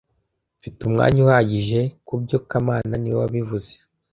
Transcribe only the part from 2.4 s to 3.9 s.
kamana niwe wabivuze